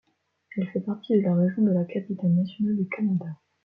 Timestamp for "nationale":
2.31-2.75